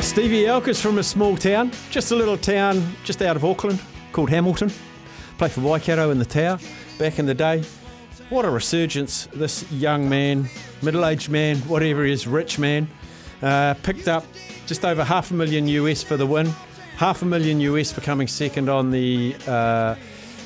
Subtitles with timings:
[0.00, 3.78] Oh, Stevie Alker's from a small town, just a little town just out of Auckland
[4.12, 4.72] called Hamilton.
[5.36, 6.58] Played for Waikato in the Tower
[6.98, 7.62] back in the day.
[8.30, 10.48] What a resurgence this young man,
[10.80, 12.88] middle aged man, whatever he is, rich man,
[13.42, 14.24] uh, picked up
[14.66, 16.46] just over half a million US for the win,
[16.96, 19.96] half a million US for coming second on the uh,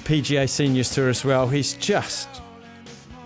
[0.03, 1.47] PGA Seniors Tour as well.
[1.47, 2.43] He's just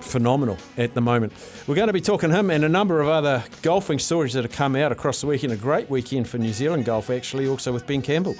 [0.08, 1.32] phenomenal at the moment.
[1.66, 4.52] We're going to be talking him and a number of other golfing stories that have
[4.52, 5.52] come out across the weekend.
[5.52, 8.34] A great weekend for New Zealand golf, actually, also with Ben Campbell,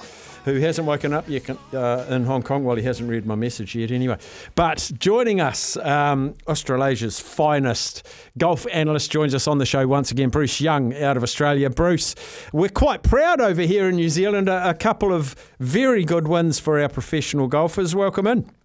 [0.45, 2.63] who hasn't woken up yet uh, in Hong Kong.
[2.63, 4.17] Well, he hasn't read my message yet, anyway.
[4.55, 10.29] But joining us, um, Australasia's finest golf analyst joins us on the show once again,
[10.29, 11.69] Bruce Young out of Australia.
[11.69, 12.15] Bruce,
[12.51, 14.49] we're quite proud over here in New Zealand.
[14.49, 17.95] A, a couple of very good wins for our professional golfers.
[17.95, 18.58] Welcome in.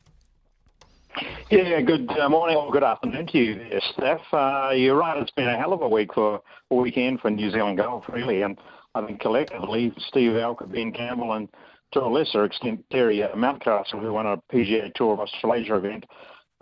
[1.51, 4.21] Yeah, good uh, morning or good afternoon to you there, Steph.
[4.33, 7.51] Uh, you're right, it's been a hell of a week for a weekend for New
[7.51, 8.41] Zealand golf, really.
[8.41, 8.59] And
[8.95, 11.51] I think collectively, Steve Alker, Ben Campbell, and
[11.93, 16.05] to a lesser extent, Kerry uh, Mountcastle, who won a PGA Tour of Australasia event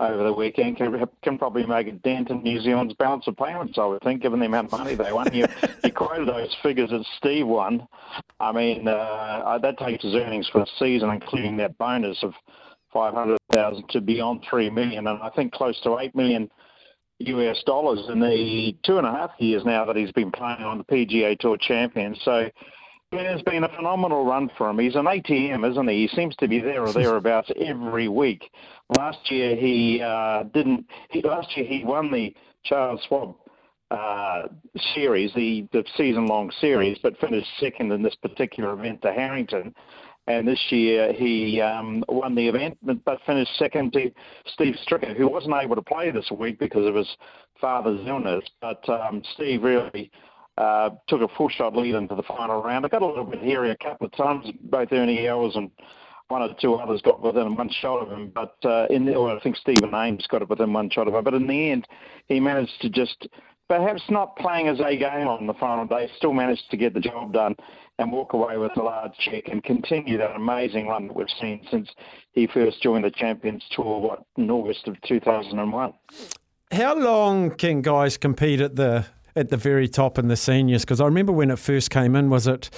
[0.01, 3.77] over the weekend, can, can probably make a dent in New Zealand's balance of payments,
[3.77, 5.33] I would think, given the amount of money they won.
[5.33, 5.45] You,
[5.85, 7.87] you quoted those figures that Steve won.
[8.41, 12.33] I mean, uh, that takes his earnings for the season, including that bonus of
[12.93, 16.49] 500,000 to beyond 3 million, and I think close to 8 million
[17.19, 20.77] US dollars in the two and a half years now that he's been playing on
[20.77, 22.19] the PGA Tour Champions.
[22.23, 22.49] So
[23.11, 24.79] it has been a phenomenal run for him.
[24.79, 26.07] He's an ATM, isn't he?
[26.07, 28.49] He seems to be there or thereabouts every week.
[28.97, 30.85] Last year he uh, didn't.
[31.09, 32.33] He, last year he won the
[32.63, 33.35] Charles Schwab
[33.93, 34.47] uh,
[34.93, 39.73] series, the the season long series, but finished second in this particular event, to Harrington
[40.27, 44.09] and this year he um, won the event, but finished second to
[44.53, 47.07] Steve Stricker, who wasn't able to play this week because of his
[47.59, 48.43] father's illness.
[48.61, 50.11] But um, Steve really
[50.57, 52.85] uh, took a full shot lead into the final round.
[52.85, 54.45] I got a little bit hairy a couple of times.
[54.61, 55.69] Both Ernie Els and
[56.29, 59.39] one or two others got within one shot of him, but uh, in the, I
[59.43, 61.23] think Stephen Ames got it within one shot of him.
[61.23, 61.85] But in the end,
[62.27, 63.27] he managed to just
[63.77, 66.99] perhaps not playing his A game on the final day, still managed to get the
[66.99, 67.55] job done
[67.99, 71.65] and walk away with a large check and continue that amazing run that we've seen
[71.71, 71.89] since
[72.33, 75.93] he first joined the Champions Tour, what, in August of 2001.
[76.71, 80.83] How long can guys compete at the at the very top in the seniors?
[80.83, 82.69] Because I remember when it first came in, was it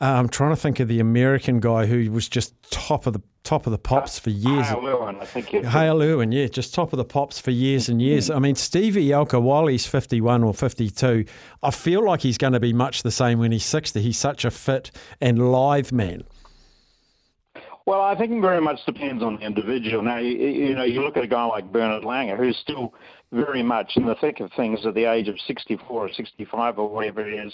[0.00, 3.66] I'm trying to think of the American guy who was just top of the top
[3.66, 4.66] of the pops for years.
[4.66, 5.48] Hale Irwin, I think.
[5.48, 8.26] Hale Irwin, yeah, just top of the pops for years and years.
[8.26, 8.36] Mm-hmm.
[8.36, 11.24] I mean, Stevie Alker, while he's 51 or 52,
[11.62, 14.00] I feel like he's going to be much the same when he's 60.
[14.00, 14.90] He's such a fit
[15.20, 16.24] and live man.
[17.86, 20.02] Well, I think it very much depends on the individual.
[20.02, 22.94] Now, you, you know, you look at a guy like Bernard Langer, who's still
[23.32, 26.88] very much in the thick of things at the age of 64 or 65 or
[26.88, 27.52] whatever it is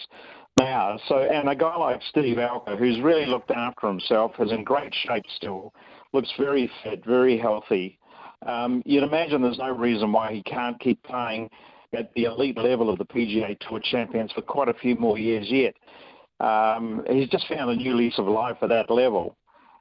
[0.57, 0.99] now.
[1.09, 4.95] So, and a guy like Steve Alker, who's really looked after himself, is in great
[5.07, 5.73] shape still,
[6.13, 7.99] looks very fit, very healthy.
[8.47, 11.51] Um, you'd imagine there's no reason why he can't keep playing
[11.93, 15.47] at the elite level of the PGA Tour champions for quite a few more years
[15.49, 15.75] yet.
[16.41, 19.37] Um, he's just found a new lease of life at that level.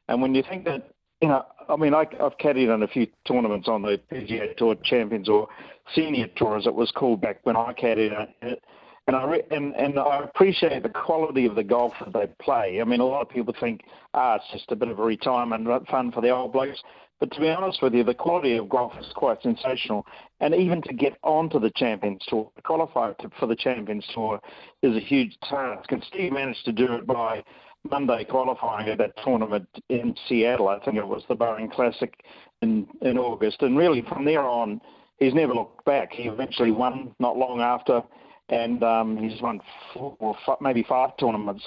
[0.08, 0.90] And when you think that,
[1.22, 4.76] you know, I mean, I, I've caddied in a few tournaments on the PGA Tour
[4.84, 5.48] Champions or
[5.94, 8.64] Senior Tour, as it was called back when I caddied it.
[9.08, 12.82] And I re- and and I appreciate the quality of the golf that they play.
[12.82, 13.82] I mean, a lot of people think,
[14.16, 16.82] ah, it's just a bit of a retirement fun for the old blokes.
[17.20, 20.06] But to be honest with you, the quality of golf is quite sensational.
[20.42, 24.42] And even to get onto the Champions Tour, to qualify for the Champions Tour,
[24.82, 25.92] is a huge task.
[25.92, 27.44] And Steve managed to do it by
[27.90, 30.68] Monday qualifying at that tournament in Seattle.
[30.68, 32.14] I think it was the Boeing Classic
[32.62, 33.62] in in August.
[33.62, 34.82] And really, from there on,
[35.20, 36.12] he's never looked back.
[36.12, 38.02] He eventually won not long after
[38.50, 39.60] and um, he's won
[39.94, 41.66] four or maybe five tournaments,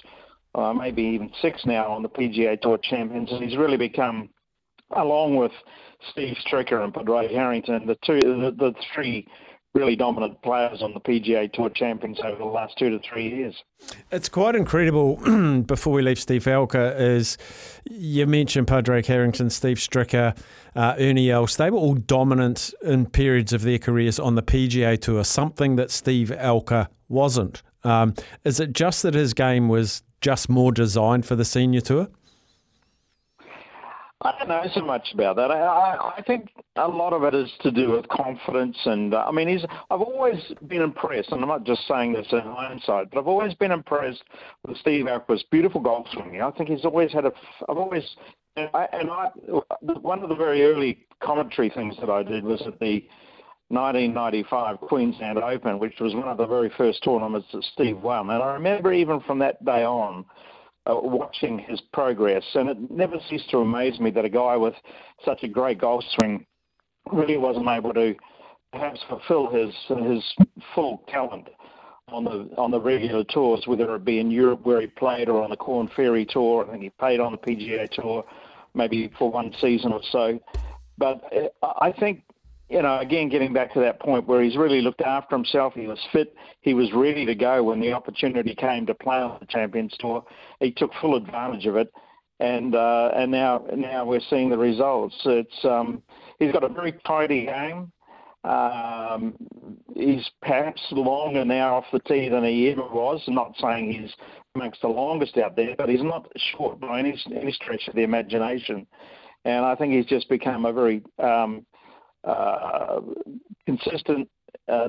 [0.55, 4.29] uh, maybe even six now on the PGA Tour Champions, and he's really become,
[4.97, 5.53] along with
[6.11, 9.27] Steve Stricker and Padraig Harrington, the two, the, the three
[9.79, 13.55] really dominant players on the PGA Tour Champions over the last two to three years.
[14.11, 15.17] It's quite incredible.
[15.63, 17.39] before we leave Steve Alker, is
[17.89, 20.37] you mentioned Padraig Harrington, Steve Stricker,
[20.75, 21.57] uh, Ernie Els.
[21.57, 25.93] They were all dominant in periods of their careers on the PGA Tour, something that
[25.93, 27.63] Steve Alker wasn't.
[27.85, 28.15] Um,
[28.45, 32.09] is it just that his game was just more designed for the senior tour?
[34.23, 35.53] I don't know so much about that.
[35.53, 39.31] I, I think a lot of it is to do with confidence, and uh, I
[39.31, 39.65] mean, he's.
[39.91, 43.55] I've always been impressed, and I'm not just saying this in hindsight, but I've always
[43.55, 44.25] been impressed
[44.67, 46.43] with Steve Alker's beautiful golf swing.
[46.43, 47.33] I think he's always had a.
[47.69, 48.03] I've always,
[48.57, 49.29] and I, and I,
[49.83, 53.07] one of the very early commentary things that I did was at the
[53.69, 58.31] 1995 Queensland Open, which was one of the very first tournaments that Steve won.
[58.31, 60.25] And I remember even from that day on,
[60.89, 64.75] uh, watching his progress, and it never ceased to amaze me that a guy with
[65.25, 66.47] such a great golf swing
[67.13, 68.15] really wasn't able to
[68.73, 70.23] perhaps fulfil his his
[70.75, 71.49] full talent
[72.09, 75.43] on the on the regular tours, whether it be in Europe where he played or
[75.43, 76.67] on the Corn Ferry Tour.
[76.67, 78.25] I think he played on the PGA Tour,
[78.75, 80.39] maybe for one season or so.
[80.97, 81.23] But
[81.63, 82.23] uh, I think
[82.69, 85.87] you know, again, getting back to that point where he's really looked after himself, he
[85.87, 89.47] was fit, he was ready to go when the opportunity came to play on the
[89.47, 90.25] Champions Tour.
[90.61, 91.91] He took full advantage of it,
[92.41, 95.17] and uh, and now now we're seeing the results.
[95.25, 96.03] It's um,
[96.39, 97.91] he's got a very tidy game.
[98.45, 99.35] Um,
[99.95, 103.23] he's perhaps longer now off the tee than he ever was.
[103.27, 104.13] I'm not saying he's
[104.55, 108.03] amongst the longest out there, but he's not short by any, any stretch of the
[108.03, 108.87] imagination.
[109.45, 111.67] And I think he's just become a very um,
[112.25, 113.01] uh,
[113.67, 114.29] consistent
[114.69, 114.89] uh,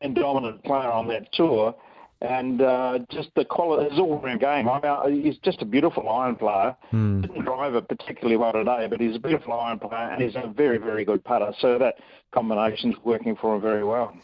[0.00, 1.74] and dominant player on that tour.
[2.20, 4.66] And uh, just the quality, his all-round game.
[4.66, 6.74] I mean, uh, he's just a beautiful iron player.
[6.90, 7.20] Mm.
[7.22, 10.46] Didn't drive it particularly well today, but he's a beautiful iron player, and he's a
[10.46, 11.52] very, very good putter.
[11.60, 11.96] So that
[12.32, 14.16] combination's working for him very well.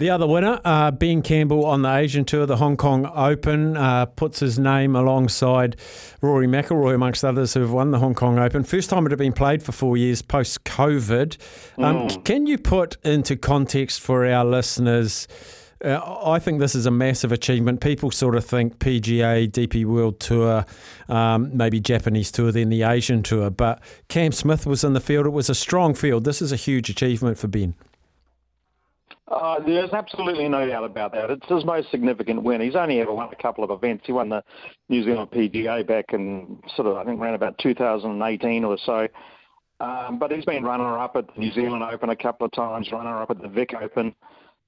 [0.00, 4.06] The other winner, uh, Ben Campbell on the Asian Tour, the Hong Kong Open, uh,
[4.06, 5.76] puts his name alongside
[6.22, 8.64] Rory McIlroy, amongst others who have won the Hong Kong Open.
[8.64, 11.36] First time it had been played for four years post COVID.
[11.76, 12.24] Um, mm.
[12.24, 15.28] Can you put into context for our listeners?
[15.84, 17.82] Uh, I think this is a massive achievement.
[17.82, 20.64] People sort of think PGA, DP World Tour,
[21.10, 23.50] um, maybe Japanese Tour, then the Asian Tour.
[23.50, 25.26] But Cam Smith was in the field.
[25.26, 26.24] It was a strong field.
[26.24, 27.74] This is a huge achievement for Ben.
[29.30, 31.30] Uh, there's absolutely no doubt about that.
[31.30, 32.60] It's his most significant win.
[32.60, 34.04] He's only ever won a couple of events.
[34.04, 34.42] He won the
[34.88, 39.06] New Zealand PGA back in sort of, I think, around about 2018 or so.
[39.78, 43.30] Um, but he's been runner-up at the New Zealand Open a couple of times, runner-up
[43.30, 44.14] at the Vic Open.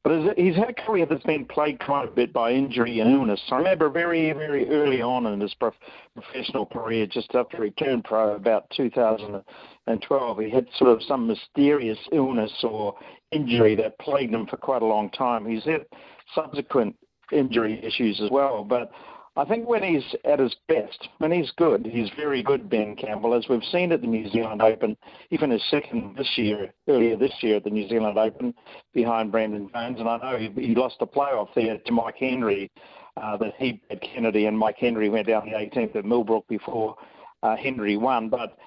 [0.04, 3.40] But he's had a career that's been plagued quite a bit by injury and illness.
[3.50, 5.74] I remember very, very early on in his prof-
[6.14, 11.98] professional career, just after he turned pro, about 2012, he had sort of some mysterious
[12.10, 12.96] illness or
[13.32, 15.46] injury that plagued him for quite a long time.
[15.46, 15.86] He's had
[16.34, 16.96] subsequent
[17.32, 18.90] injury issues as well, but
[19.34, 23.32] I think when he's at his best, when he's good, he's very good, Ben Campbell,
[23.32, 24.94] as we've seen at the New Zealand Open,
[25.30, 28.52] even his second this year, earlier this year at the New Zealand Open,
[28.92, 30.00] behind Brendan Jones.
[30.00, 32.70] And I know he, he lost a playoff there to Mike Hendry,
[33.16, 36.96] uh, that he had Kennedy, and Mike Hendry went down the 18th at Millbrook before
[37.42, 38.28] uh, Hendry won.
[38.28, 38.58] But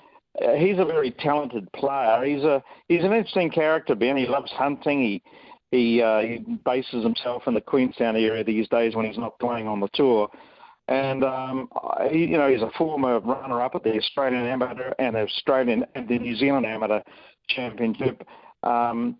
[0.43, 2.23] uh, he's a very talented player.
[2.25, 4.17] He's a he's an interesting character, Ben.
[4.17, 5.01] He loves hunting.
[5.01, 5.23] He
[5.71, 9.67] he, uh, he bases himself in the Queenstown area these days when he's not playing
[9.67, 10.29] on the tour.
[10.87, 11.69] And um,
[12.11, 16.19] he, you know, he's a former runner-up at the Australian Amateur and Australian and the
[16.19, 17.01] New Zealand Amateur
[17.49, 18.25] Championship.
[18.63, 19.17] Um,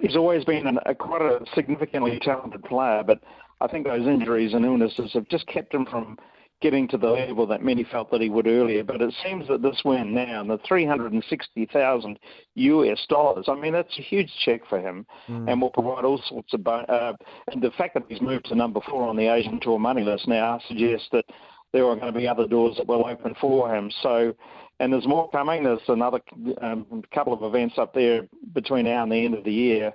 [0.00, 3.20] he's always been an, a quite a significantly talented player, but
[3.60, 6.18] I think those injuries and illnesses have just kept him from
[6.62, 8.82] getting to the level that many felt that he would earlier.
[8.82, 12.18] But it seems that this win now, the 360,000
[12.54, 15.50] US dollars, I mean, that's a huge check for him mm.
[15.50, 16.66] and will provide all sorts of.
[16.66, 17.12] Uh,
[17.52, 20.28] and the fact that he's moved to number four on the Asian Tour money list
[20.28, 21.24] now suggests that
[21.72, 23.90] there are going to be other doors that will open for him.
[24.02, 24.34] So,
[24.80, 25.64] and there's more coming.
[25.64, 26.20] There's another
[26.62, 29.92] um, couple of events up there between now and the end of the year.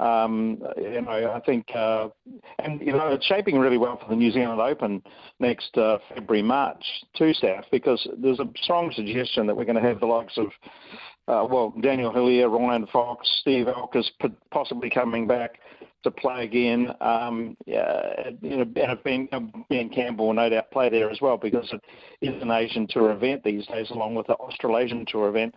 [0.00, 2.08] Um, you know, I think, uh,
[2.60, 5.02] and you know, it's shaping really well for the New Zealand Open
[5.40, 6.84] next uh, February, March,
[7.16, 10.46] too, Steph, because there's a strong suggestion that we're going to have the likes of,
[11.26, 14.08] uh, well, Daniel Hillier, Ryan Fox, Steve Alkers
[14.50, 15.58] possibly coming back
[16.04, 16.92] to play again.
[17.00, 19.28] Um, yeah, you know, and Ben,
[19.68, 21.82] ben Campbell will no doubt play there as well because it
[22.22, 25.54] is an Asian Tour event these days, along with the Australasian Tour event.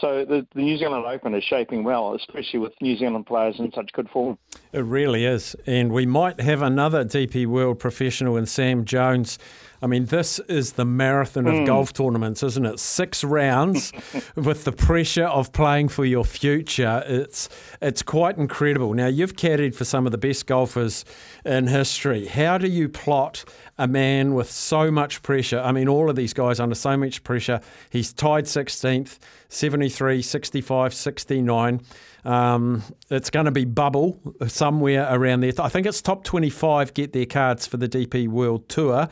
[0.00, 3.70] So the, the New Zealand Open is shaping well, especially with New Zealand players in
[3.72, 4.38] such good form.
[4.72, 5.54] It really is.
[5.66, 9.38] And we might have another DP World professional in Sam Jones.
[9.84, 11.66] I mean, this is the marathon of mm.
[11.66, 12.80] golf tournaments, isn't it?
[12.80, 13.92] Six rounds
[14.34, 17.04] with the pressure of playing for your future.
[17.06, 17.50] It's
[17.82, 18.94] it's quite incredible.
[18.94, 21.04] Now you've caddied for some of the best golfers
[21.44, 22.24] in history.
[22.24, 23.44] How do you plot
[23.76, 25.60] a man with so much pressure?
[25.60, 27.60] I mean, all of these guys under so much pressure.
[27.90, 29.18] He's tied 16th,
[29.50, 31.80] 73, 65, 69.
[32.24, 35.52] Um, it's going to be bubble somewhere around there.
[35.58, 39.08] I think it's top 25 get their cards for the DP World Tour.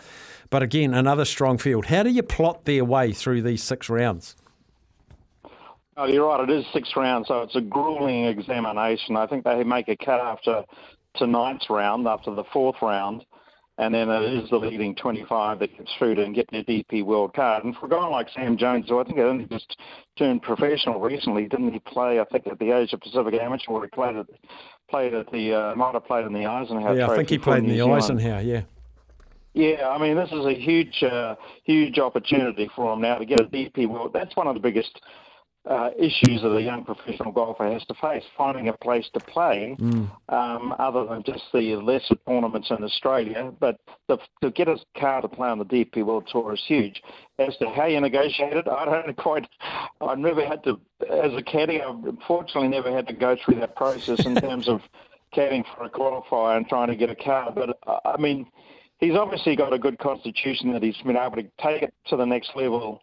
[0.51, 1.87] But again, another strong field.
[1.87, 4.37] How do you plot their way through these six rounds?
[5.97, 6.49] Oh, you're right.
[6.49, 9.17] It is six rounds, so it's a grueling examination.
[9.17, 10.65] I think they make a cut after
[11.17, 13.25] tonight's round, after the fourth round.
[13.79, 17.05] And then it is the leading 25 that gets through to and get their DP
[17.05, 17.65] World card.
[17.65, 19.77] And for a guy like Sam Jones, who I think only just
[20.19, 22.21] turned professional recently, didn't he play?
[22.21, 24.27] I think at the Asia Pacific Amateur, he played at
[24.91, 26.97] played at the uh, might have played in the Eisenhower.
[26.97, 28.43] Yeah, I think he played in the Eisenhower.
[28.43, 28.63] Yeah.
[29.55, 33.39] Yeah, I mean, this is a huge, uh, huge opportunity for him now to get
[33.39, 34.13] a DP World.
[34.15, 34.99] That's one of the biggest
[35.69, 39.77] uh, issues that a young professional golfer has to face, finding a place to play
[39.79, 40.11] mm.
[40.29, 43.53] um, other than just the lesser tournaments in Australia.
[43.61, 43.79] But
[44.09, 47.01] the, to get a car to play on the DP World Tour is huge.
[47.39, 49.47] As to how you negotiate it, I don't quite.
[50.01, 53.77] I've never had to, as a caddy, I've unfortunately never had to go through that
[53.77, 54.81] process in terms of
[55.33, 57.53] caddying for a qualifier and trying to get a car.
[57.55, 58.49] But uh, I mean,
[58.99, 62.27] he's obviously got a good constitution that he's been able to take it to the
[62.27, 63.01] next level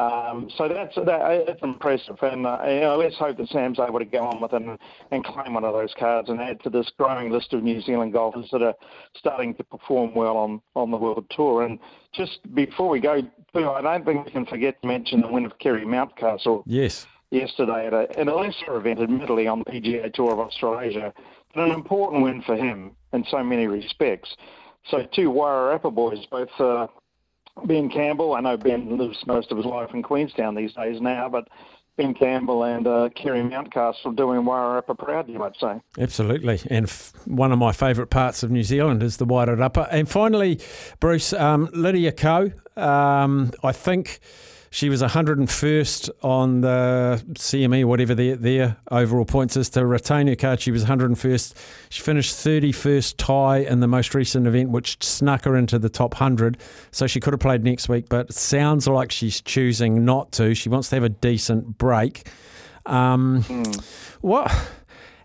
[0.00, 3.98] um, so that's that, that's impressive, and uh, you know, let's hope that Sam's able
[3.98, 4.78] to go on with it and,
[5.10, 8.12] and claim one of those cards and add to this growing list of New Zealand
[8.12, 8.74] golfers that are
[9.16, 11.64] starting to perform well on, on the World Tour.
[11.64, 11.78] And
[12.14, 13.20] just before we go,
[13.54, 16.62] I don't think we can forget to mention the win of Kerry Mountcastle.
[16.66, 17.06] Yes.
[17.30, 21.12] Yesterday at a, in a lesser event, admittedly on the PGA Tour of Australasia,
[21.54, 24.34] but an important win for him in so many respects.
[24.90, 26.86] So two Wairarapa boys, both uh,
[27.66, 28.34] Ben Campbell.
[28.34, 31.48] I know Ben lives most of his life in Queenstown these days now, but
[31.96, 35.80] Ben Campbell and uh, Kerry Mountcastle doing Wairarapa proud, you might say.
[35.98, 36.60] Absolutely.
[36.70, 39.88] And f- one of my favourite parts of New Zealand is the Wairarapa.
[39.90, 40.60] And finally,
[41.00, 44.20] Bruce, um, Lydia Ko, um, I think
[44.72, 50.36] she was 101st on the CME, whatever their, their overall points is to retain her
[50.36, 50.60] card.
[50.60, 51.54] She was 101st.
[51.88, 56.14] She finished 31st tie in the most recent event, which snuck her into the top
[56.14, 56.56] 100.
[56.92, 60.54] So she could have played next week, but it sounds like she's choosing not to.
[60.54, 62.28] She wants to have a decent break.
[62.86, 63.84] Um, mm.
[64.20, 64.52] What?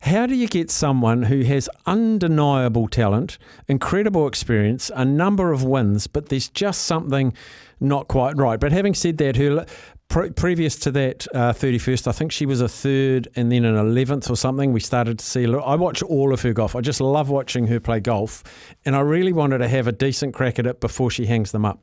[0.05, 6.05] How do you get someone who has undeniable talent, incredible experience, a number of wins,
[6.05, 7.33] but there's just something
[7.79, 8.59] not quite right?
[8.59, 9.65] But having said that, her
[10.07, 13.74] pre- previous to that uh, 31st, I think she was a third and then an
[13.77, 14.74] 11th or something.
[14.74, 15.51] We started to see.
[15.51, 16.75] I watch all of her golf.
[16.75, 18.43] I just love watching her play golf,
[18.85, 21.65] and I really wanted to have a decent crack at it before she hangs them
[21.65, 21.81] up.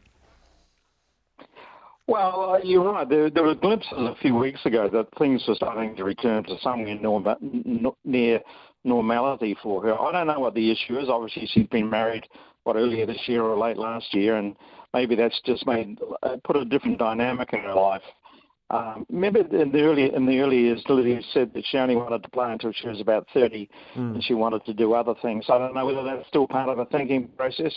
[2.09, 3.09] Well, uh, you're right.
[3.09, 6.57] There, there were glimpses a few weeks ago that things were starting to return to
[6.61, 7.37] somewhere norma,
[8.05, 8.41] near
[8.85, 9.99] normality for her.
[9.99, 11.09] I don't know what the issue is.
[11.09, 12.27] Obviously, she's been married,
[12.65, 14.57] what, earlier this year or late last year, and
[14.93, 18.03] maybe that's just made uh, put a different dynamic in her life.
[18.71, 22.23] Um, remember in the early in the early years, Lydia said that she only wanted
[22.23, 24.15] to play until she was about 30, mm.
[24.15, 25.45] and she wanted to do other things.
[25.51, 27.75] I don't know whether that's still part of a thinking process,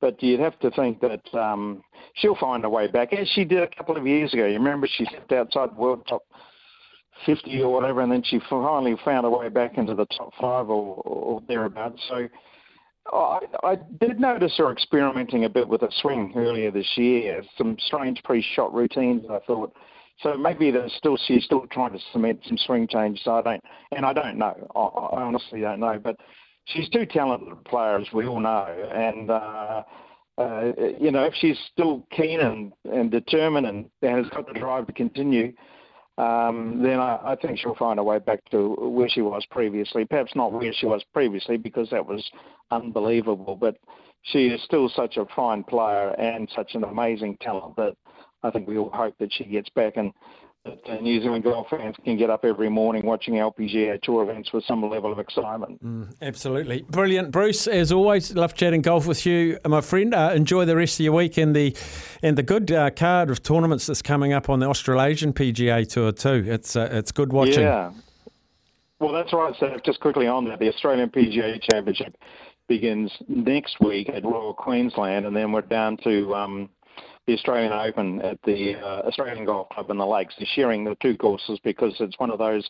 [0.00, 1.82] but you'd have to think that um,
[2.14, 4.46] she'll find a way back, as she did a couple of years ago.
[4.46, 6.22] You remember she stepped outside the world top
[7.24, 10.68] 50 or whatever, and then she finally found a way back into the top five
[10.68, 12.00] or, or thereabouts.
[12.08, 12.28] So
[13.12, 17.76] I, I did notice her experimenting a bit with a swing earlier this year, some
[17.86, 19.24] strange pre-shot routines.
[19.30, 19.72] I thought.
[20.20, 23.20] So maybe there's still she's still trying to cement some swing change.
[23.22, 24.54] So I don't, and I don't know.
[24.74, 25.98] I, I honestly don't know.
[26.02, 26.16] But
[26.66, 29.82] she's too talented a player, as we all know, and uh,
[30.38, 34.86] uh, you know if she's still keen and, and determined and has got the drive
[34.86, 35.52] to continue,
[36.18, 40.04] um, then I, I think she'll find a way back to where she was previously.
[40.04, 42.24] Perhaps not where she was previously because that was
[42.70, 43.76] unbelievable, but
[44.22, 47.94] she is still such a fine player and such an amazing talent that
[48.42, 50.12] I think we all hope that she gets back and
[50.66, 54.64] that New Zealand golf fans can get up every morning watching LPGA Tour events with
[54.64, 55.82] some level of excitement.
[55.84, 56.82] Mm, absolutely.
[56.82, 57.30] Brilliant.
[57.30, 60.14] Bruce, as always, love chatting golf with you, my friend.
[60.14, 61.76] Uh, enjoy the rest of your week and the
[62.22, 66.12] and the good uh, card of tournaments that's coming up on the Australasian PGA Tour
[66.12, 66.44] too.
[66.46, 67.62] It's uh, it's good watching.
[67.62, 67.92] Yeah.
[68.98, 69.54] Well, that's right.
[69.60, 72.16] So just quickly on that, the Australian PGA Championship
[72.68, 76.70] begins next week at Royal Queensland, and then we're down to um,
[77.26, 80.34] the Australian Open at the uh, Australian Golf Club in the Lakes.
[80.38, 82.68] They're sharing the two courses because it's one of those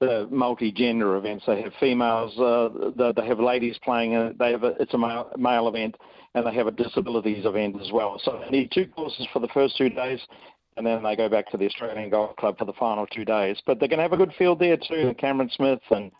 [0.00, 1.44] the multi-gender events.
[1.46, 4.14] They have females, uh, they have ladies playing.
[4.14, 5.96] Uh, they have a, it's a male, male event,
[6.34, 8.20] and they have a disabilities event as well.
[8.24, 10.20] So they need two courses for the first two days,
[10.76, 13.56] and then they go back to the Australian Golf Club for the final two days.
[13.66, 15.14] But they're going to have a good field there too.
[15.18, 16.10] Cameron Smith and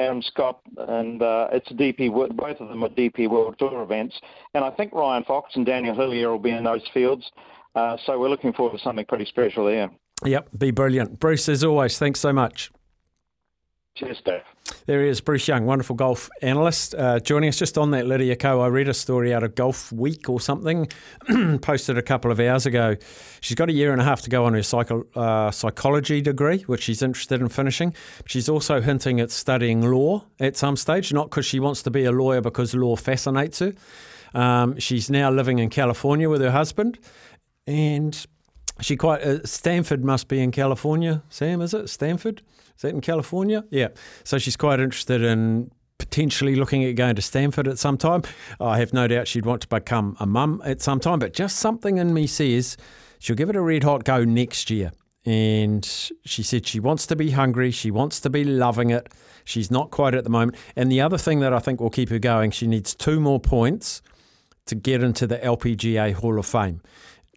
[0.00, 2.10] Adam Scott, and uh, it's a DP.
[2.36, 4.18] Both of them are DP World Tour events,
[4.54, 7.30] and I think Ryan Fox and Daniel Hillier will be in those fields.
[7.74, 9.90] Uh, so we're looking forward to something pretty special there.
[10.24, 11.18] Yep, be brilliant.
[11.18, 12.70] Bruce, as always, thanks so much.
[13.96, 14.42] Cheers, Dave.
[14.86, 18.36] There he is, Bruce Young, wonderful golf analyst, uh, joining us just on that Lydia
[18.36, 18.60] Ko.
[18.60, 20.88] I read a story out of Golf Week or something,
[21.60, 22.96] posted a couple of hours ago.
[23.40, 26.62] She's got a year and a half to go on her psycho, uh, psychology degree,
[26.62, 27.94] which she's interested in finishing.
[28.26, 32.04] She's also hinting at studying law at some stage, not because she wants to be
[32.04, 33.74] a lawyer, because law fascinates her.
[34.34, 36.98] Um, she's now living in California with her husband,
[37.66, 38.24] and
[38.80, 41.22] she quite uh, Stanford must be in California.
[41.28, 42.42] Sam, is it Stanford?
[42.76, 43.64] Is that in California?
[43.70, 43.88] Yeah.
[44.24, 48.22] So she's quite interested in potentially looking at going to Stanford at some time.
[48.58, 51.56] I have no doubt she'd want to become a mum at some time, but just
[51.56, 52.76] something in me says
[53.18, 54.92] she'll give it a red hot go next year.
[55.26, 55.84] And
[56.24, 59.12] she said she wants to be hungry, she wants to be loving it.
[59.44, 60.56] She's not quite at the moment.
[60.74, 63.38] And the other thing that I think will keep her going, she needs two more
[63.38, 64.00] points
[64.66, 66.80] to get into the LPGA Hall of Fame.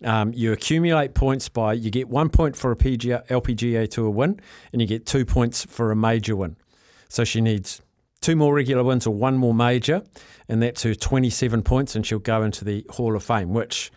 [0.03, 4.39] Um, you accumulate points by you get one point for a PGA, LPGA Tour win,
[4.71, 6.57] and you get two points for a major win.
[7.07, 7.81] So she needs
[8.21, 10.01] two more regular wins or one more major,
[10.49, 13.53] and that's her 27 points, and she'll go into the Hall of Fame.
[13.53, 13.91] Which,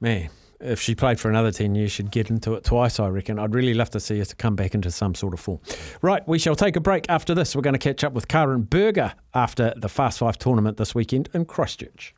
[0.00, 0.30] man,
[0.60, 3.38] if she played for another 10 years, she'd get into it twice, I reckon.
[3.38, 5.60] I'd really love to see her to come back into some sort of form.
[6.02, 7.56] Right, we shall take a break after this.
[7.56, 11.30] We're going to catch up with Karen Berger after the Fast Five tournament this weekend
[11.32, 12.14] in Christchurch.